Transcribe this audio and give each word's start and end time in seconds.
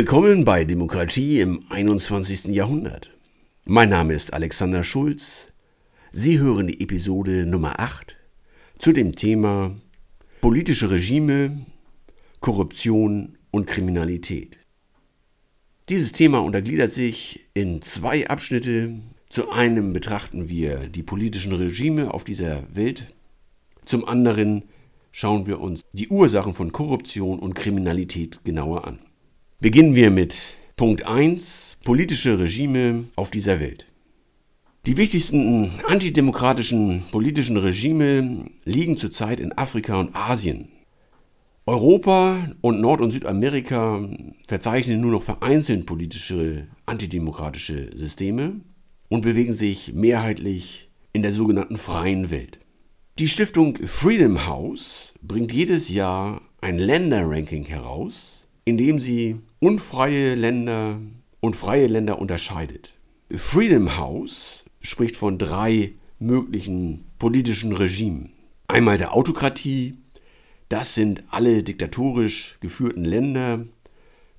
Willkommen 0.00 0.46
bei 0.46 0.64
Demokratie 0.64 1.40
im 1.40 1.62
21. 1.68 2.46
Jahrhundert. 2.46 3.10
Mein 3.66 3.90
Name 3.90 4.14
ist 4.14 4.32
Alexander 4.32 4.82
Schulz. 4.82 5.48
Sie 6.10 6.38
hören 6.38 6.68
die 6.68 6.80
Episode 6.80 7.44
Nummer 7.44 7.78
8 7.78 8.16
zu 8.78 8.92
dem 8.92 9.14
Thema 9.14 9.76
politische 10.40 10.90
Regime, 10.90 11.66
Korruption 12.40 13.36
und 13.50 13.66
Kriminalität. 13.66 14.56
Dieses 15.90 16.12
Thema 16.12 16.38
untergliedert 16.38 16.92
sich 16.92 17.50
in 17.52 17.82
zwei 17.82 18.26
Abschnitte. 18.26 18.94
Zu 19.28 19.50
einem 19.50 19.92
betrachten 19.92 20.48
wir 20.48 20.88
die 20.88 21.02
politischen 21.02 21.52
Regime 21.52 22.14
auf 22.14 22.24
dieser 22.24 22.64
Welt. 22.74 23.12
Zum 23.84 24.08
anderen 24.08 24.62
schauen 25.12 25.46
wir 25.46 25.60
uns 25.60 25.82
die 25.92 26.08
Ursachen 26.08 26.54
von 26.54 26.72
Korruption 26.72 27.38
und 27.38 27.52
Kriminalität 27.52 28.42
genauer 28.44 28.86
an. 28.86 28.98
Beginnen 29.62 29.94
wir 29.94 30.10
mit 30.10 30.34
Punkt 30.76 31.04
1, 31.04 31.76
politische 31.84 32.38
Regime 32.38 33.04
auf 33.14 33.30
dieser 33.30 33.60
Welt. 33.60 33.84
Die 34.86 34.96
wichtigsten 34.96 35.70
antidemokratischen 35.86 37.02
politischen 37.12 37.58
Regime 37.58 38.46
liegen 38.64 38.96
zurzeit 38.96 39.38
in 39.38 39.52
Afrika 39.58 40.00
und 40.00 40.16
Asien. 40.16 40.70
Europa 41.66 42.52
und 42.62 42.80
Nord- 42.80 43.02
und 43.02 43.10
Südamerika 43.10 44.08
verzeichnen 44.48 45.02
nur 45.02 45.10
noch 45.10 45.22
vereinzelt 45.22 45.84
politische 45.84 46.66
antidemokratische 46.86 47.94
Systeme 47.94 48.62
und 49.10 49.20
bewegen 49.20 49.52
sich 49.52 49.92
mehrheitlich 49.92 50.88
in 51.12 51.20
der 51.20 51.34
sogenannten 51.34 51.76
freien 51.76 52.30
Welt. 52.30 52.60
Die 53.18 53.28
Stiftung 53.28 53.76
Freedom 53.76 54.46
House 54.46 55.12
bringt 55.20 55.52
jedes 55.52 55.90
Jahr 55.90 56.40
ein 56.62 56.78
Länderranking 56.78 57.66
heraus, 57.66 58.48
indem 58.64 58.98
sie 58.98 59.36
unfreie 59.60 60.34
Länder 60.34 60.98
und 61.40 61.54
freie 61.54 61.86
Länder 61.86 62.18
unterscheidet. 62.18 62.94
Freedom 63.30 63.96
House 63.96 64.64
spricht 64.80 65.16
von 65.16 65.38
drei 65.38 65.92
möglichen 66.18 67.04
politischen 67.18 67.72
Regimen. 67.72 68.32
Einmal 68.66 68.98
der 68.98 69.14
Autokratie, 69.14 69.98
das 70.68 70.94
sind 70.94 71.24
alle 71.30 71.62
diktatorisch 71.62 72.56
geführten 72.60 73.04
Länder, 73.04 73.66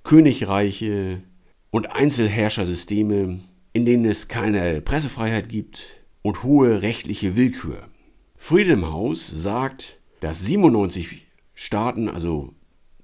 Königreiche 0.04 1.22
und 1.70 1.92
Einzelherrschersysteme, 1.92 3.40
in 3.74 3.86
denen 3.86 4.06
es 4.06 4.28
keine 4.28 4.82
Pressefreiheit 4.82 5.50
gibt 5.50 6.02
und 6.24 6.44
hohe 6.44 6.82
rechtliche 6.82 7.36
Willkür. 7.36 7.88
Freedom 8.36 8.92
House 8.92 9.28
sagt, 9.28 10.00
dass 10.20 10.42
97 10.42 11.28
Staaten, 11.54 12.10
also 12.10 12.56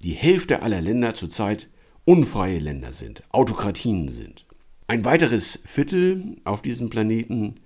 die 0.02 0.12
Hälfte 0.12 0.62
aller 0.62 0.80
Länder 0.80 1.14
zurzeit 1.14 1.68
unfreie 2.08 2.58
Länder 2.58 2.94
sind, 2.94 3.22
Autokratien 3.32 4.08
sind. 4.08 4.46
Ein 4.86 5.04
weiteres 5.04 5.58
Viertel 5.66 6.38
auf 6.44 6.62
diesem 6.62 6.88
Planeten, 6.88 7.56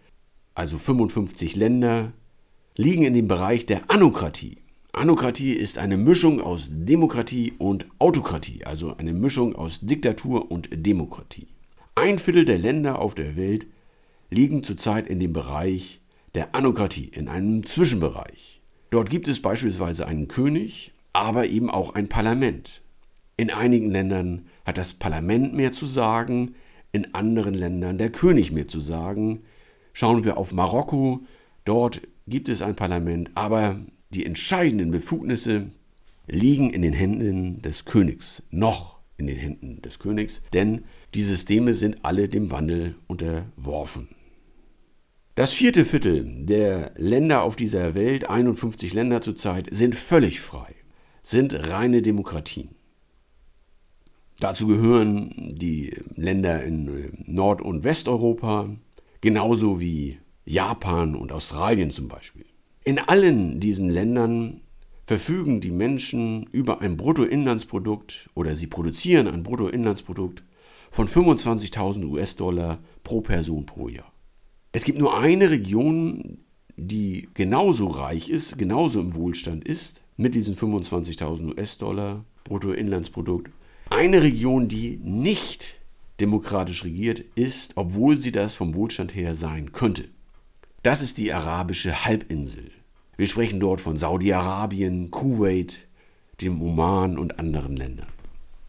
also 0.57 0.79
55 0.79 1.55
Länder, 1.55 2.13
liegen 2.75 3.05
in 3.05 3.15
dem 3.15 3.29
Bereich 3.29 3.67
der 3.67 3.89
Anokratie. 3.89 4.59
Anokratie 4.93 5.53
ist 5.53 5.79
eine 5.79 5.97
Mischung 5.97 6.41
aus 6.41 6.71
Demokratie 6.73 7.53
und 7.57 7.87
Autokratie, 8.01 8.65
also 8.65 8.97
eine 8.97 9.13
Mischung 9.13 9.55
aus 9.55 9.79
Diktatur 9.81 10.51
und 10.51 10.71
Demokratie. 10.73 11.47
Ein 11.95 12.19
Viertel 12.19 12.45
der 12.45 12.59
Länder 12.59 12.99
auf 12.99 13.15
der 13.15 13.37
Welt 13.37 13.69
liegen 14.29 14.65
zurzeit 14.65 15.07
in 15.07 15.21
dem 15.21 15.33
Bereich 15.33 16.01
der 16.35 16.53
Anokratie, 16.53 17.05
in 17.05 17.29
einem 17.29 17.65
Zwischenbereich. 17.65 18.61
Dort 18.91 19.09
gibt 19.09 19.29
es 19.29 19.41
beispielsweise 19.41 20.05
einen 20.09 20.27
König, 20.27 20.93
aber 21.13 21.47
eben 21.47 21.71
auch 21.71 21.95
ein 21.95 22.09
Parlament. 22.09 22.82
In 23.37 23.51
einigen 23.51 23.91
Ländern 23.91 24.47
hat 24.65 24.79
das 24.79 24.95
Parlament 24.95 25.55
mehr 25.55 25.73
zu 25.73 25.87
sagen, 25.87 26.55
in 26.93 27.15
anderen 27.15 27.55
Ländern 27.55 27.99
der 27.99 28.11
König 28.11 28.53
mehr 28.53 28.69
zu 28.69 28.81
sagen. 28.81 29.43
Schauen 29.93 30.25
wir 30.25 30.37
auf 30.37 30.53
Marokko, 30.53 31.21
dort 31.65 32.03
gibt 32.27 32.49
es 32.49 32.63
ein 32.63 32.77
Parlament, 32.77 33.31
aber 33.35 33.81
die 34.11 34.27
entscheidenden 34.27 34.91
Befugnisse 34.91 35.71
liegen 36.27 36.71
in 36.71 36.83
den 36.83 36.93
Händen 36.93 37.63
des 37.63 37.85
Königs, 37.85 38.43
noch 38.51 38.99
in 39.17 39.27
den 39.27 39.39
Händen 39.39 39.83
des 39.83 39.99
Königs, 39.99 40.43
denn 40.53 40.85
die 41.15 41.23
Systeme 41.23 41.75
sind 41.75 42.05
alle 42.05 42.29
dem 42.29 42.51
Wandel 42.51 42.97
unterworfen. 43.07 44.09
Das 45.35 45.53
vierte 45.53 45.87
Viertel 45.87 46.45
der 46.45 46.93
Länder 46.97 47.43
auf 47.43 47.57
dieser 47.57 47.95
Welt, 47.95 48.29
51 48.29 48.93
Länder 48.93 49.23
zurzeit, 49.23 49.69
sind 49.71 49.95
völlig 49.95 50.41
frei 50.41 50.75
sind 51.23 51.55
reine 51.69 52.03
Demokratien. 52.03 52.71
Dazu 54.43 54.67
gehören 54.67 55.31
die 55.37 55.97
Länder 56.17 56.65
in 56.65 56.89
äh, 56.89 57.13
Nord- 57.27 57.63
und 57.63 57.85
Westeuropa, 57.85 58.71
genauso 59.21 59.79
wie 59.79 60.19
Japan 60.45 61.15
und 61.15 61.31
Australien 61.31 61.93
zum 61.93 62.09
Beispiel. 62.09 62.47
In 62.83 62.99
allen 62.99 63.61
diesen 63.61 63.89
Ländern 63.89 64.63
verfügen 65.07 65.61
die 65.61 65.71
Menschen 65.71 66.49
über 66.51 66.81
ein 66.81 66.97
Bruttoinlandsprodukt 66.97 68.31
oder 68.35 68.57
sie 68.57 68.67
produzieren 68.67 69.29
ein 69.29 69.45
Bruttoinlandsprodukt 69.45 70.43
von 70.91 71.07
25.000 71.07 72.05
US-Dollar 72.05 72.81
pro 73.05 73.21
Person 73.21 73.65
pro 73.65 73.89
Jahr. 73.89 74.13
Es 74.73 74.83
gibt 74.83 74.99
nur 74.99 75.17
eine 75.17 75.51
Region, 75.51 76.39
die 76.77 77.29
genauso 77.35 77.87
reich 77.87 78.29
ist, 78.29 78.59
genauso 78.59 79.03
im 79.03 79.15
Wohlstand 79.15 79.63
ist, 79.63 80.03
mit 80.17 80.35
diesen 80.35 80.57
25.000 80.57 81.57
US-Dollar 81.57 82.25
Bruttoinlandsprodukt. 82.43 83.53
Eine 83.95 84.23
Region, 84.23 84.69
die 84.69 84.99
nicht 85.05 85.75
demokratisch 86.19 86.83
regiert 86.83 87.23
ist, 87.35 87.73
obwohl 87.75 88.17
sie 88.17 88.33
das 88.33 88.55
vom 88.55 88.75
Wohlstand 88.75 89.15
her 89.15 89.35
sein 89.35 89.73
könnte. 89.73 90.09
Das 90.83 91.03
ist 91.03 91.19
die 91.19 91.31
arabische 91.31 92.07
Halbinsel. 92.07 92.71
Wir 93.19 93.27
sprechen 93.27 93.61
dort 93.61 93.83
von 93.83 93.99
Saudi-Arabien, 93.99 95.11
Kuwait, 95.11 95.87
dem 96.41 96.63
Oman 96.63 97.19
und 97.19 97.39
anderen 97.39 97.77
Ländern. 97.77 98.07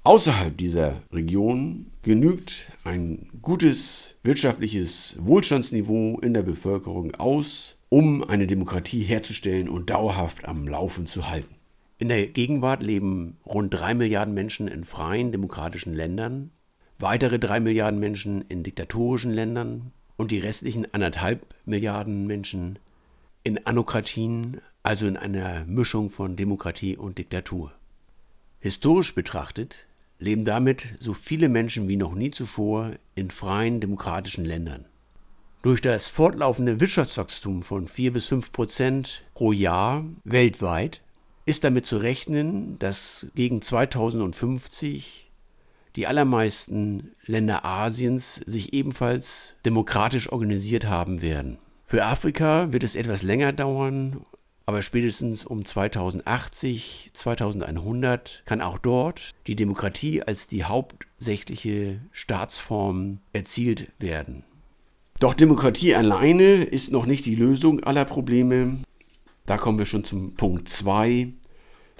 Außerhalb 0.04 0.58
dieser 0.58 1.02
Region 1.14 1.86
genügt 2.02 2.74
ein 2.84 3.30
gutes 3.42 4.16
wirtschaftliches 4.24 5.16
Wohlstandsniveau 5.20 6.20
in 6.20 6.34
der 6.34 6.44
Bevölkerung 6.44 7.16
aus, 7.16 7.78
um 7.88 8.26
eine 8.26 8.46
Demokratie 8.46 9.04
herzustellen 9.04 9.70
und 9.70 9.90
dauerhaft 9.90 10.44
am 10.44 10.68
Laufen 10.68 11.06
zu 11.06 11.30
halten. 11.30 11.56
In 11.98 12.10
der 12.10 12.28
Gegenwart 12.28 12.82
leben 12.82 13.38
rund 13.46 13.74
drei 13.74 13.94
Milliarden 13.94 14.34
Menschen 14.34 14.68
in 14.68 14.84
freien 14.84 15.32
demokratischen 15.32 15.94
Ländern, 15.94 16.52
weitere 16.98 17.40
drei 17.40 17.60
Milliarden 17.60 18.00
Menschen 18.00 18.42
in 18.50 18.64
diktatorischen 18.64 19.32
Ländern 19.32 19.92
und 20.18 20.32
die 20.32 20.40
restlichen 20.40 20.94
anderthalb 20.94 21.46
Milliarden 21.66 22.26
Menschen 22.26 22.80
in 23.44 23.66
Anokratien, 23.66 24.62
also 24.82 25.06
in 25.06 25.18
einer 25.18 25.66
Mischung 25.66 26.10
von 26.10 26.36
Demokratie 26.36 26.98
und 26.98 27.18
Diktatur. 27.18 27.74
Historisch 28.60 29.14
betrachtet 29.14 29.88
leben 30.20 30.46
damit 30.46 30.96
so 31.00 31.14
viele 31.14 31.50
Menschen 31.50 31.88
wie 31.88 31.98
noch 31.98 32.16
nie 32.16 32.32
zuvor 32.32 32.92
in 33.14 33.30
freien 33.30 33.82
demokratischen 33.82 34.46
Ländern. 34.46 34.86
Durch 35.62 35.82
das 35.82 36.08
fortlaufende 36.08 36.80
Wirtschaftswachstum 36.80 37.64
von 37.64 37.88
4 37.88 38.14
bis 38.14 38.28
5 38.28 38.52
Prozent 38.52 39.24
pro 39.34 39.52
Jahr 39.52 40.06
weltweit 40.24 41.02
ist 41.46 41.64
damit 41.64 41.86
zu 41.86 41.98
rechnen, 41.98 42.80
dass 42.80 43.28
gegen 43.36 43.62
2050 43.62 45.32
die 45.96 46.08
allermeisten 46.08 47.12
Länder 47.26 47.66
Asiens 47.66 48.42
sich 48.46 48.74
ebenfalls 48.74 49.56
demokratisch 49.66 50.32
organisiert 50.32 50.86
haben 50.86 51.22
werden. 51.22 51.58
Für 51.86 52.06
Afrika 52.06 52.72
wird 52.72 52.84
es 52.84 52.96
etwas 52.96 53.22
länger 53.22 53.52
dauern, 53.52 54.26
aber 54.66 54.82
spätestens 54.82 55.46
um 55.46 55.66
2080, 55.66 57.12
2100 57.14 58.44
kann 58.46 58.62
auch 58.62 58.78
dort 58.78 59.32
die 59.46 59.56
Demokratie 59.56 60.24
als 60.24 60.48
die 60.48 60.64
hauptsächliche 60.64 62.00
Staatsform 62.12 63.20
erzielt 63.34 63.92
werden. 64.00 64.44
Doch 65.20 65.34
Demokratie 65.34 65.96
alleine 65.96 66.64
ist 66.64 66.92
noch 66.92 67.06
nicht 67.06 67.26
die 67.26 67.36
Lösung 67.36 67.84
aller 67.84 68.06
Probleme. 68.06 68.80
Da 69.46 69.58
kommen 69.58 69.78
wir 69.78 69.86
schon 69.86 70.06
zum 70.06 70.36
Punkt 70.36 70.70
2, 70.70 71.34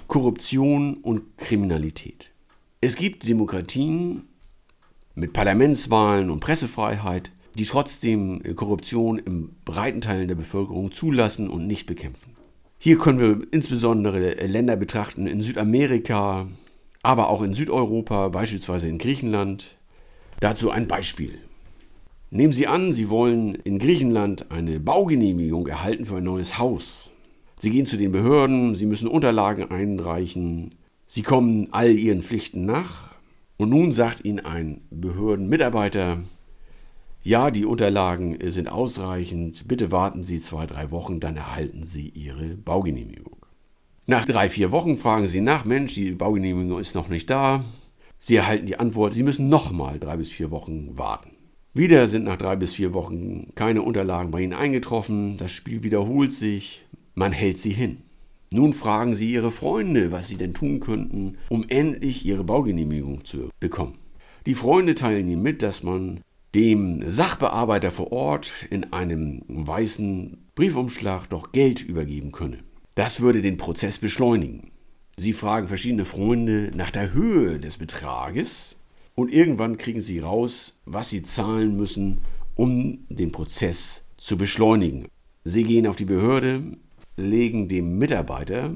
Korruption 0.06 0.98
und 0.98 1.36
Kriminalität. 1.38 2.30
Es 2.80 2.96
gibt 2.96 3.26
Demokratien 3.26 4.28
mit 5.14 5.32
Parlamentswahlen 5.32 6.30
und 6.30 6.40
Pressefreiheit, 6.40 7.32
die 7.56 7.64
trotzdem 7.64 8.42
Korruption 8.56 9.18
in 9.18 9.54
breiten 9.64 10.00
Teilen 10.00 10.28
der 10.28 10.34
Bevölkerung 10.34 10.92
zulassen 10.92 11.48
und 11.48 11.66
nicht 11.66 11.86
bekämpfen. 11.86 12.36
Hier 12.78 12.98
können 12.98 13.18
wir 13.18 13.46
insbesondere 13.50 14.34
Länder 14.46 14.76
betrachten 14.76 15.26
in 15.26 15.40
Südamerika, 15.40 16.48
aber 17.02 17.30
auch 17.30 17.40
in 17.42 17.54
Südeuropa, 17.54 18.28
beispielsweise 18.28 18.88
in 18.88 18.98
Griechenland. 18.98 19.76
Dazu 20.40 20.70
ein 20.70 20.86
Beispiel. 20.86 21.38
Nehmen 22.30 22.52
Sie 22.52 22.66
an, 22.66 22.92
Sie 22.92 23.08
wollen 23.08 23.54
in 23.54 23.78
Griechenland 23.78 24.50
eine 24.50 24.80
Baugenehmigung 24.80 25.66
erhalten 25.66 26.04
für 26.04 26.16
ein 26.16 26.24
neues 26.24 26.58
Haus. 26.58 27.13
Sie 27.64 27.70
gehen 27.70 27.86
zu 27.86 27.96
den 27.96 28.12
Behörden, 28.12 28.74
Sie 28.74 28.84
müssen 28.84 29.08
Unterlagen 29.08 29.70
einreichen, 29.70 30.74
Sie 31.06 31.22
kommen 31.22 31.68
all 31.70 31.92
Ihren 31.92 32.20
Pflichten 32.20 32.66
nach, 32.66 33.14
Und 33.56 33.70
nun 33.70 33.90
sagt 33.90 34.22
Ihnen 34.22 34.40
ein 34.40 34.82
Behördenmitarbeiter, 34.90 36.24
ja, 37.22 37.50
die 37.50 37.64
Unterlagen 37.64 38.36
sind 38.50 38.68
ausreichend, 38.68 39.66
bitte 39.66 39.90
warten 39.90 40.22
Sie 40.24 40.42
zwei, 40.42 40.66
drei 40.66 40.90
Wochen, 40.90 41.20
dann 41.20 41.38
erhalten 41.38 41.84
Sie 41.84 42.10
Ihre 42.10 42.56
Baugenehmigung. 42.56 43.46
Nach 44.06 44.26
drei, 44.26 44.50
vier 44.50 44.70
Wochen 44.70 44.98
fragen 44.98 45.26
Sie 45.26 45.40
nach, 45.40 45.64
Mensch, 45.64 45.94
die 45.94 46.10
Baugenehmigung 46.10 46.78
ist 46.78 46.94
noch 46.94 47.08
nicht 47.08 47.30
da. 47.30 47.64
Sie 48.18 48.36
erhalten 48.36 48.66
die 48.66 48.78
Antwort, 48.78 49.14
Sie 49.14 49.22
müssen 49.22 49.48
nochmal 49.48 49.98
drei 49.98 50.18
bis 50.18 50.30
vier 50.30 50.50
Wochen 50.50 50.98
warten. 50.98 51.30
Wieder 51.72 52.08
sind 52.08 52.24
nach 52.24 52.36
drei 52.36 52.56
bis 52.56 52.74
vier 52.74 52.92
Wochen 52.92 53.54
keine 53.54 53.80
Unterlagen 53.80 54.30
bei 54.30 54.42
Ihnen 54.42 54.52
eingetroffen, 54.52 55.38
das 55.38 55.50
Spiel 55.50 55.82
wiederholt 55.82 56.34
sich, 56.34 56.84
man 57.14 57.32
hält 57.32 57.58
Sie 57.58 57.72
hin. 57.72 57.98
Nun 58.50 58.72
fragen 58.72 59.14
Sie 59.14 59.32
Ihre 59.32 59.50
Freunde, 59.50 60.12
was 60.12 60.28
Sie 60.28 60.36
denn 60.36 60.54
tun 60.54 60.80
könnten, 60.80 61.38
um 61.48 61.64
endlich 61.68 62.24
Ihre 62.24 62.44
Baugenehmigung 62.44 63.24
zu 63.24 63.50
bekommen. 63.58 63.98
Die 64.46 64.54
Freunde 64.54 64.94
teilen 64.94 65.28
Ihnen 65.28 65.42
mit, 65.42 65.62
dass 65.62 65.82
man 65.82 66.20
dem 66.54 67.02
Sachbearbeiter 67.02 67.90
vor 67.90 68.12
Ort 68.12 68.52
in 68.70 68.92
einem 68.92 69.42
weißen 69.48 70.38
Briefumschlag 70.54 71.28
doch 71.28 71.50
Geld 71.50 71.82
übergeben 71.82 72.30
könne. 72.30 72.58
Das 72.94 73.20
würde 73.20 73.42
den 73.42 73.56
Prozess 73.56 73.98
beschleunigen. 73.98 74.70
Sie 75.16 75.32
fragen 75.32 75.68
verschiedene 75.68 76.04
Freunde 76.04 76.70
nach 76.76 76.90
der 76.90 77.12
Höhe 77.12 77.58
des 77.58 77.76
Betrages 77.76 78.78
und 79.14 79.32
irgendwann 79.32 79.78
kriegen 79.78 80.00
sie 80.00 80.20
raus, 80.20 80.80
was 80.84 81.10
sie 81.10 81.22
zahlen 81.22 81.76
müssen, 81.76 82.18
um 82.54 83.06
den 83.08 83.32
Prozess 83.32 84.04
zu 84.16 84.36
beschleunigen. 84.38 85.06
Sie 85.44 85.64
gehen 85.64 85.86
auf 85.86 85.96
die 85.96 86.04
Behörde, 86.04 86.62
legen 87.16 87.68
dem 87.68 87.98
Mitarbeiter 87.98 88.74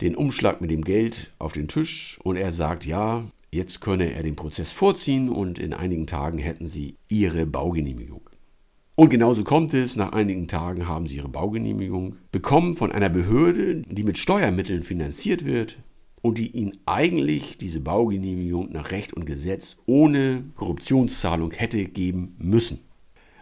den 0.00 0.16
Umschlag 0.16 0.60
mit 0.60 0.70
dem 0.70 0.84
Geld 0.84 1.32
auf 1.38 1.52
den 1.52 1.68
Tisch 1.68 2.18
und 2.22 2.36
er 2.36 2.52
sagt, 2.52 2.84
ja, 2.84 3.24
jetzt 3.50 3.80
könne 3.80 4.12
er 4.12 4.22
den 4.22 4.36
Prozess 4.36 4.72
vorziehen 4.72 5.28
und 5.28 5.58
in 5.58 5.72
einigen 5.72 6.06
Tagen 6.06 6.38
hätten 6.38 6.66
sie 6.66 6.96
ihre 7.08 7.46
Baugenehmigung. 7.46 8.28
Und 8.96 9.10
genauso 9.10 9.42
kommt 9.42 9.74
es, 9.74 9.96
nach 9.96 10.12
einigen 10.12 10.46
Tagen 10.46 10.86
haben 10.86 11.06
sie 11.06 11.16
ihre 11.16 11.28
Baugenehmigung 11.28 12.16
bekommen 12.30 12.76
von 12.76 12.92
einer 12.92 13.08
Behörde, 13.08 13.82
die 13.82 14.04
mit 14.04 14.18
Steuermitteln 14.18 14.82
finanziert 14.82 15.44
wird 15.44 15.78
und 16.22 16.38
die 16.38 16.50
ihnen 16.52 16.78
eigentlich 16.86 17.58
diese 17.58 17.80
Baugenehmigung 17.80 18.70
nach 18.72 18.92
Recht 18.92 19.12
und 19.12 19.24
Gesetz 19.26 19.76
ohne 19.86 20.44
Korruptionszahlung 20.54 21.50
hätte 21.52 21.84
geben 21.86 22.36
müssen. 22.38 22.80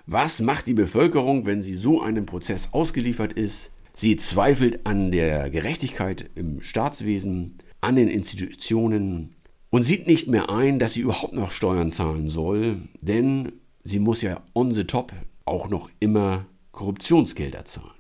Was 0.07 0.41
macht 0.41 0.67
die 0.67 0.75
Bevölkerung, 0.75 1.45
wenn 1.45 1.61
sie 1.61 1.75
so 1.75 2.01
einem 2.01 2.25
Prozess 2.25 2.71
ausgeliefert 2.73 3.35
ist? 3.35 3.72
Sie 3.95 4.17
zweifelt 4.17 4.87
an 4.87 5.13
der 5.13 5.51
Gerechtigkeit 5.51 6.31
im 6.35 6.63
Staatswesen, 6.63 7.59
an 7.81 7.97
den 7.97 8.09
Institutionen 8.09 9.35
und 9.71 9.83
sieht 9.83 10.07
nicht 10.07 10.29
mehr 10.29 10.51
ein, 10.51 10.79
dass 10.79 10.95
sie 10.95 11.01
überhaupt 11.01 11.35
noch 11.35 11.51
Steuern 11.51 11.91
zahlen 11.91 12.29
soll, 12.29 12.77
denn 13.01 13.53
sie 13.85 13.99
muss 13.99 14.23
ja 14.23 14.43
on 14.55 14.73
the 14.73 14.85
top 14.85 15.13
auch 15.45 15.69
noch 15.69 15.91
immer 16.01 16.47
Korruptionsgelder 16.73 17.65
zahlen. 17.65 17.91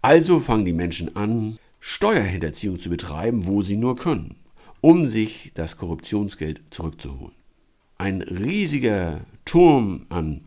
Also 0.00 0.40
fangen 0.40 0.64
die 0.64 0.72
Menschen 0.72 1.16
an, 1.16 1.58
Steuerhinterziehung 1.80 2.78
zu 2.78 2.90
betreiben, 2.90 3.46
wo 3.46 3.62
sie 3.62 3.76
nur 3.76 3.96
können, 3.96 4.36
um 4.80 5.06
sich 5.06 5.52
das 5.54 5.76
Korruptionsgeld 5.76 6.62
zurückzuholen. 6.70 7.34
Ein 7.96 8.22
riesiger 8.22 9.20
Turm 9.44 10.06
an 10.08 10.42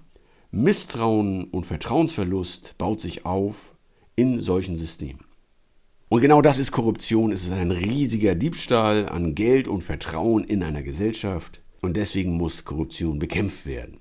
Misstrauen 0.52 1.46
und 1.46 1.66
Vertrauensverlust 1.66 2.78
baut 2.78 3.02
sich 3.02 3.26
auf 3.26 3.71
in 4.22 4.40
solchen 4.40 4.78
Systemen. 4.78 5.26
Und 6.10 6.22
genau 6.22 6.42
das 6.42 6.60
ist 6.60 6.72
Korruption. 6.72 7.32
Es 7.32 7.44
ist 7.44 7.54
ein 7.54 7.72
riesiger 7.72 8.36
Diebstahl 8.36 9.10
an 9.10 9.34
Geld 9.34 9.68
und 9.68 9.82
Vertrauen 9.82 10.44
in 10.44 10.62
einer 10.62 10.84
Gesellschaft. 10.84 11.62
Und 11.82 11.98
deswegen 11.98 12.34
muss 12.38 12.64
Korruption 12.66 13.18
bekämpft 13.18 13.66
werden. 13.66 13.98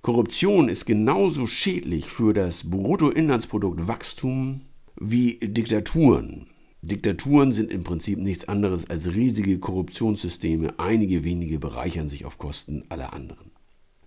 Korruption 0.00 0.68
ist 0.68 0.86
genauso 0.86 1.46
schädlich 1.46 2.06
für 2.06 2.32
das 2.32 2.70
Bruttoinlandsproduktwachstum 2.70 4.62
wie 4.98 5.38
Diktaturen. 5.42 6.46
Diktaturen 6.80 7.52
sind 7.52 7.72
im 7.72 7.82
Prinzip 7.82 8.18
nichts 8.18 8.46
anderes 8.48 8.88
als 8.88 9.12
riesige 9.12 9.58
Korruptionssysteme. 9.58 10.78
Einige 10.78 11.24
wenige 11.24 11.58
bereichern 11.58 12.08
sich 12.08 12.24
auf 12.24 12.38
Kosten 12.38 12.84
aller 12.88 13.12
anderen. 13.12 13.50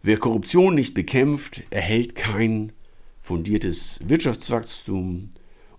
Wer 0.02 0.18
Korruption 0.18 0.74
nicht 0.74 0.94
bekämpft, 0.94 1.64
erhält 1.70 2.16
kein 2.16 2.72
fundiertes 3.30 4.00
Wirtschaftswachstum 4.04 5.30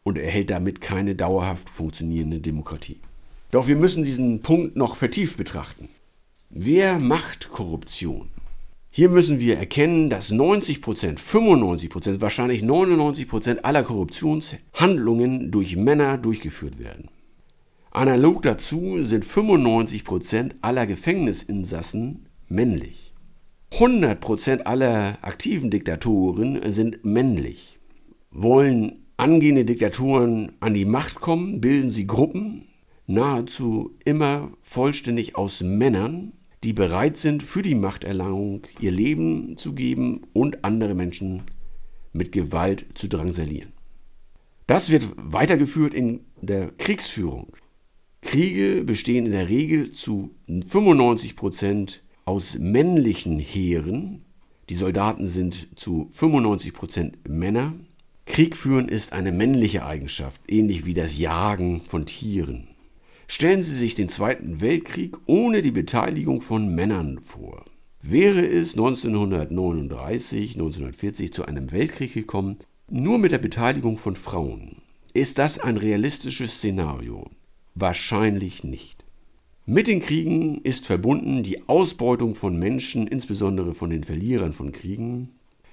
und 0.05 0.17
erhält 0.17 0.50
damit 0.50 0.81
keine 0.81 1.17
dauerhaft 1.17 1.69
funktionierende 1.69 2.38
Demokratie. 2.38 3.00
Doch 3.50 3.67
wir 3.67 3.75
müssen 3.75 4.05
diesen 4.05 4.41
Punkt 4.41 4.76
noch 4.76 4.94
vertieft 4.94 5.37
betrachten. 5.37 5.88
Wer 6.49 7.00
macht 7.00 7.50
Korruption? 7.50 8.29
Hier 8.88 9.08
müssen 9.08 9.41
wir 9.41 9.58
erkennen, 9.58 10.11
dass 10.11 10.31
90% 10.31 11.19
95% 11.19 12.20
wahrscheinlich 12.20 12.62
99% 12.62 13.62
aller 13.62 13.82
Korruptionshandlungen 13.82 15.50
durch 15.50 15.75
Männer 15.75 16.19
durchgeführt 16.19 16.79
werden. 16.79 17.08
Analog 17.91 18.43
dazu 18.43 19.02
sind 19.02 19.25
95% 19.25 20.52
aller 20.61 20.87
Gefängnisinsassen 20.87 22.29
männlich. 22.49 23.10
100% 23.72 24.62
aller 24.62 25.19
aktiven 25.22 25.70
Diktatoren 25.70 26.70
sind 26.72 27.05
männlich. 27.05 27.78
Wollen 28.31 29.06
angehende 29.17 29.64
Diktatoren 29.64 30.52
an 30.61 30.75
die 30.75 30.84
Macht 30.84 31.17
kommen, 31.17 31.61
bilden 31.61 31.90
sie 31.90 32.06
Gruppen, 32.06 32.69
nahezu 33.06 33.96
immer 34.05 34.50
vollständig 34.62 35.37
aus 35.37 35.62
Männern, 35.62 36.32
die 36.64 36.72
bereit 36.72 37.17
sind, 37.17 37.43
für 37.43 37.62
die 37.62 37.75
Machterlangung 37.75 38.62
ihr 38.81 38.90
Leben 38.90 39.56
zu 39.56 39.75
geben 39.75 40.23
und 40.32 40.64
andere 40.64 40.94
Menschen 40.94 41.43
mit 42.12 42.32
Gewalt 42.32 42.87
zu 42.94 43.08
drangsalieren. 43.08 43.73
Das 44.66 44.90
wird 44.90 45.08
weitergeführt 45.16 45.94
in 45.94 46.20
der 46.40 46.70
Kriegsführung. 46.73 47.52
Kriege 48.20 48.84
bestehen 48.84 49.26
in 49.26 49.32
der 49.32 49.49
Regel 49.49 49.90
zu 49.90 50.34
95 50.46 51.34
Prozent 51.34 52.02
aus 52.25 52.58
männlichen 52.58 53.38
Heeren. 53.38 54.22
Die 54.69 54.75
Soldaten 54.75 55.26
sind 55.26 55.69
zu 55.76 56.08
95 56.12 56.72
Prozent 56.72 57.28
Männer. 57.28 57.75
Krieg 58.26 58.56
führen 58.56 58.88
ist 58.88 59.12
eine 59.12 59.33
männliche 59.33 59.85
Eigenschaft, 59.85 60.40
ähnlich 60.49 60.85
wie 60.85 60.95
das 60.95 61.18
Jagen 61.18 61.80
von 61.80 62.06
Tieren. 62.06 62.68
Stellen 63.26 63.62
Sie 63.62 63.76
sich 63.76 63.95
den 63.95 64.09
Zweiten 64.09 64.61
Weltkrieg 64.61 65.16
ohne 65.26 65.62
die 65.62 65.71
Beteiligung 65.71 66.40
von 66.40 66.75
Männern 66.75 67.21
vor. 67.21 67.64
Wäre 68.02 68.47
es 68.47 68.75
1939, 68.75 70.54
1940 70.54 71.33
zu 71.33 71.45
einem 71.45 71.71
Weltkrieg 71.71 72.14
gekommen, 72.14 72.59
nur 72.88 73.18
mit 73.18 73.33
der 73.33 73.38
Beteiligung 73.38 73.99
von 73.99 74.16
Frauen, 74.16 74.83
ist 75.12 75.38
das 75.38 75.59
ein 75.59 75.76
realistisches 75.76 76.54
Szenario? 76.54 77.28
Wahrscheinlich 77.75 78.62
nicht. 78.62 79.04
Mit 79.73 79.87
den 79.87 80.00
Kriegen 80.00 80.62
ist 80.62 80.85
verbunden 80.87 81.45
die 81.45 81.69
Ausbeutung 81.69 82.35
von 82.35 82.59
Menschen, 82.59 83.07
insbesondere 83.07 83.73
von 83.73 83.91
den 83.91 84.03
Verlierern 84.03 84.53
von 84.53 84.73
Kriegen. 84.73 85.29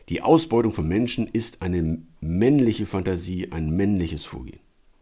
Die 0.07 0.21
Ausbeutung 0.21 0.71
von 0.71 0.87
Menschen 0.87 1.25
ist 1.25 1.63
eine 1.63 1.97
männliche 2.21 2.85
Fantasie, 2.85 3.47
ein 3.49 3.71
männliches 3.71 4.23
Vorgehen. 4.23 4.59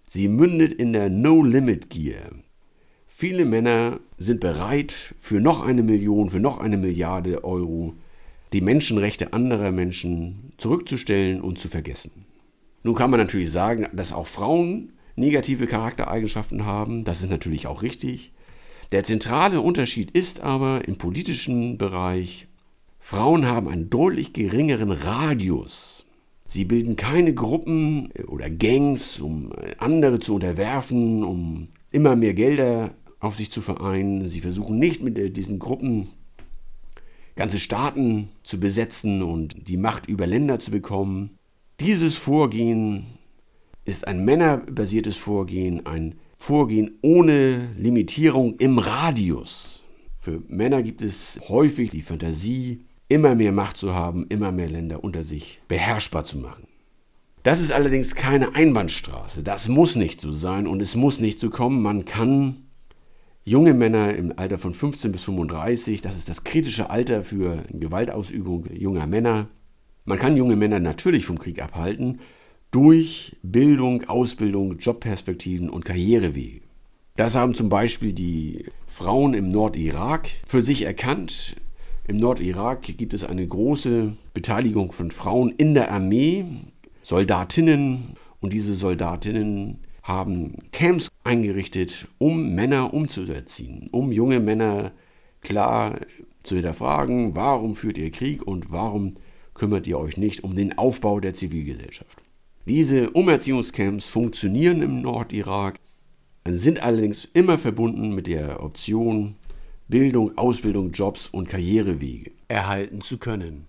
Sie 0.08 0.30
mündet 0.30 0.72
in 0.72 0.94
der 0.94 1.10
No-Limit-Gier, 1.10 2.32
Viele 3.06 3.44
Männer 3.44 4.00
sind 4.18 4.40
bereit, 4.40 4.94
für 5.18 5.42
noch 5.42 5.62
eine 5.62 5.84
Million, 5.84 6.30
für 6.30 6.40
noch 6.40 6.60
eine 6.60 6.78
Milliarde 6.78 7.44
Euro 7.44 7.96
die 8.54 8.62
Menschenrechte 8.62 9.34
anderer 9.34 9.74
Menschen 9.74 10.54
zurückzustellen 10.56 11.42
und 11.42 11.60
zu 11.60 11.68
vergessen. 11.68 12.26
Nun 12.84 12.96
kann 12.96 13.12
man 13.12 13.20
natürlich 13.20 13.52
sagen, 13.52 13.88
dass 13.92 14.14
auch 14.14 14.28
Frauen 14.28 14.94
negative 15.18 15.68
Charaktereigenschaften 15.68 16.66
haben. 16.66 17.04
Das 17.04 17.24
ist 17.24 17.30
natürlich 17.30 17.68
auch 17.68 17.82
richtig. 17.82 18.32
Der 18.92 19.04
zentrale 19.04 19.62
Unterschied 19.62 20.12
ist 20.12 20.42
aber 20.42 20.88
im 20.88 20.98
politischen 20.98 21.78
Bereich, 21.78 22.48
Frauen 23.00 23.46
haben 23.46 23.68
einen 23.68 23.90
deutlich 23.90 24.34
geringeren 24.34 24.92
Radius. 24.92 26.06
Sie 26.48 26.66
bilden 26.66 26.96
keine 26.96 27.34
Gruppen 27.34 28.12
oder 28.28 28.50
Gangs, 28.50 29.20
um 29.20 29.52
andere 29.78 30.20
zu 30.20 30.36
unterwerfen, 30.36 31.24
um 31.24 31.68
immer 31.92 32.16
mehr 32.16 32.34
Gelder 32.34 32.96
auf 33.20 33.36
sich 33.36 33.52
zu 33.52 33.62
vereinen. 33.62 34.26
Sie 34.26 34.42
versuchen 34.42 34.78
nicht 34.78 35.02
mit 35.02 35.18
äh, 35.18 35.30
diesen 35.30 35.60
Gruppen 35.60 36.08
ganze 37.36 37.60
Staaten 37.60 38.30
zu 38.44 38.60
besetzen 38.60 39.22
und 39.22 39.68
die 39.68 39.78
Macht 39.78 40.08
über 40.08 40.26
Länder 40.26 40.60
zu 40.60 40.72
bekommen. 40.72 41.38
Dieses 41.80 42.16
Vorgehen 42.16 43.06
ist 43.84 44.08
ein 44.08 44.24
männerbasiertes 44.24 45.18
Vorgehen, 45.18 45.86
ein 45.86 46.16
Vorgehen 46.38 46.98
ohne 47.02 47.70
Limitierung 47.78 48.56
im 48.58 48.78
Radius. 48.78 49.84
Für 50.18 50.42
Männer 50.48 50.84
gibt 50.84 51.02
es 51.02 51.40
häufig 51.48 51.92
die 51.92 52.02
Fantasie, 52.02 52.82
immer 53.08 53.36
mehr 53.36 53.52
Macht 53.52 53.78
zu 53.78 53.94
haben, 53.94 54.26
immer 54.28 54.52
mehr 54.52 54.70
Länder 54.70 55.04
unter 55.04 55.24
sich 55.24 55.62
beherrschbar 55.68 56.24
zu 56.24 56.38
machen. 56.38 56.68
Das 57.44 57.62
ist 57.62 57.72
allerdings 57.72 58.16
keine 58.16 58.56
Einbahnstraße. 58.56 59.44
Das 59.44 59.68
muss 59.68 59.96
nicht 59.96 60.20
so 60.20 60.32
sein 60.32 60.66
und 60.66 60.82
es 60.82 60.96
muss 60.96 61.20
nicht 61.20 61.40
so 61.40 61.52
kommen. 61.52 61.82
Man 61.82 62.06
kann 62.06 62.66
junge 63.44 63.76
Männer 63.76 64.16
im 64.16 64.34
Alter 64.36 64.58
von 64.58 64.74
15 64.74 65.12
bis 65.12 65.24
35, 65.26 66.02
das 66.02 66.18
ist 66.18 66.28
das 66.28 66.44
kritische 66.44 66.90
Alter 66.90 67.22
für 67.22 67.64
Gewaltausübung 67.72 68.66
junger 68.74 69.06
Männer. 69.06 69.48
Man 70.06 70.18
kann 70.18 70.36
junge 70.36 70.56
Männer 70.56 70.80
natürlich 70.80 71.26
vom 71.26 71.38
Krieg 71.38 71.62
abhalten 71.62 72.20
durch 72.72 73.36
Bildung, 73.42 74.04
Ausbildung, 74.04 74.78
Jobperspektiven 74.80 75.70
und 75.70 75.86
Karrierewege. 75.86 76.62
Das 77.16 77.36
haben 77.36 77.56
zum 77.56 77.70
Beispiel 77.70 78.12
die 78.12 78.66
Frauen 78.88 79.34
im 79.34 79.50
Nordirak 79.50 80.30
für 80.48 80.62
sich 80.62 80.84
erkannt. 80.84 81.56
Im 82.08 82.18
Nordirak 82.18 82.84
gibt 82.84 83.14
es 83.14 83.24
eine 83.24 83.48
große 83.48 84.16
Beteiligung 84.34 84.92
von 84.92 85.12
Frauen 85.12 85.52
in 85.52 85.74
der 85.74 85.92
Armee, 85.92 86.46
Soldatinnen 87.02 88.18
und 88.42 88.52
diese 88.52 88.74
Soldatinnen 88.74 89.80
haben 90.04 90.58
Camps 90.72 91.08
eingerichtet, 91.24 92.08
um 92.18 92.54
Männer 92.54 92.94
umzuerziehen, 92.94 93.90
um 93.92 94.12
junge 94.12 94.40
Männer 94.40 94.92
klar 95.42 96.00
zu 96.44 96.56
hinterfragen, 96.56 97.36
warum 97.36 97.76
führt 97.76 97.98
ihr 97.98 98.12
Krieg 98.12 98.46
und 98.46 98.72
warum 98.72 99.16
kümmert 99.54 99.88
ihr 99.88 99.98
euch 99.98 100.18
nicht 100.18 100.44
um 100.44 100.54
den 100.56 100.78
Aufbau 100.78 101.20
der 101.20 101.34
Zivilgesellschaft. 101.34 102.25
Diese 102.68 103.12
Umerziehungscamps 103.12 104.08
funktionieren 104.08 104.82
im 104.82 105.02
Nordirak, 105.02 105.80
sind 106.48 106.82
allerdings 106.82 107.26
immer 107.34 107.60
verbunden 107.60 108.14
mit 108.14 108.26
der 108.26 108.64
Option, 108.64 109.36
Bildung, 109.88 110.36
Ausbildung, 110.36 110.92
Jobs 110.92 111.28
und 111.28 111.48
Karrierewege 111.48 112.32
erhalten 112.48 113.02
zu 113.02 113.20
können. 113.20 113.68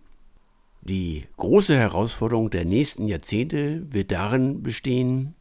Die 0.80 1.24
große 1.36 1.76
Herausforderung 1.76 2.48
der 2.48 2.64
nächsten 2.64 3.06
Jahrzehnte 3.06 3.86
wird 3.90 4.12
darin 4.12 4.62
bestehen, 4.62 5.34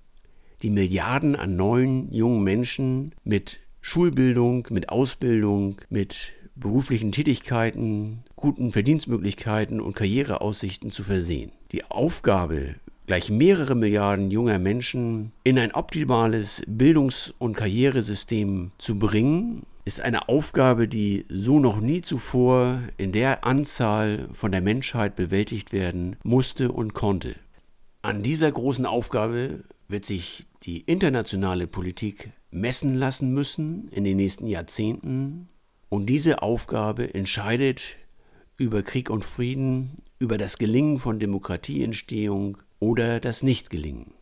die 0.61 0.69
Milliarden 0.69 1.37
an 1.37 1.55
neuen 1.55 2.11
jungen 2.11 2.43
Menschen 2.43 3.15
mit 3.23 3.59
Schulbildung, 3.79 4.67
mit 4.69 4.89
Ausbildung, 4.89 5.77
mit 5.89 6.33
beruflichen 6.55 7.11
Tätigkeiten, 7.11 8.23
guten 8.35 8.71
Verdienstmöglichkeiten 8.71 9.79
und 9.79 9.95
Karriereaussichten 9.95 10.89
zu 10.89 11.03
versehen. 11.03 11.51
Die 11.71 11.85
Aufgabe, 11.85 12.75
gleich 13.07 13.29
mehrere 13.29 13.75
Milliarden 13.75 14.31
junger 14.31 14.59
Menschen 14.59 15.31
in 15.43 15.59
ein 15.59 15.73
optimales 15.73 16.61
Bildungs- 16.67 17.33
und 17.37 17.55
Karrieresystem 17.55 18.71
zu 18.77 18.97
bringen, 18.97 19.63
ist 19.85 20.01
eine 20.01 20.27
Aufgabe, 20.29 20.87
die 20.87 21.25
so 21.29 21.59
noch 21.59 21.79
nie 21.79 22.01
zuvor 22.01 22.81
in 22.97 23.11
der 23.11 23.45
Anzahl 23.45 24.27
von 24.33 24.51
der 24.51 24.61
Menschheit 24.61 25.15
bewältigt 25.15 25.71
werden 25.71 26.15
musste 26.23 26.71
und 26.71 26.93
konnte. 26.93 27.35
An 28.01 28.23
dieser 28.23 28.51
großen 28.51 28.85
Aufgabe 28.85 29.63
wird 29.87 30.05
sich 30.05 30.47
die 30.63 30.81
internationale 30.81 31.67
Politik 31.67 32.31
messen 32.49 32.95
lassen 32.95 33.33
müssen 33.33 33.89
in 33.89 34.03
den 34.03 34.17
nächsten 34.17 34.47
Jahrzehnten. 34.47 35.47
Und 35.89 36.07
diese 36.07 36.41
Aufgabe 36.41 37.13
entscheidet 37.13 37.81
über 38.57 38.81
Krieg 38.81 39.09
und 39.09 39.23
Frieden, 39.23 39.97
über 40.17 40.37
das 40.37 40.57
Gelingen 40.57 40.99
von 40.99 41.19
Demokratieentstehung 41.19 42.57
oder 42.85 43.19
das 43.19 43.41
Nichtgelingen. 43.41 44.13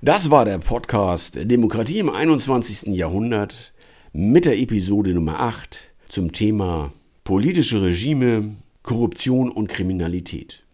Das 0.00 0.30
war 0.30 0.46
der 0.46 0.56
Podcast 0.58 1.38
Demokratie 1.38 1.98
im 1.98 2.08
21. 2.08 2.96
Jahrhundert 2.96 3.74
mit 4.14 4.46
der 4.46 4.58
Episode 4.58 5.12
Nummer 5.12 5.40
8 5.40 5.92
zum 6.08 6.32
Thema 6.32 6.90
politische 7.22 7.82
Regime, 7.82 8.56
Korruption 8.82 9.50
und 9.50 9.68
Kriminalität. 9.68 10.64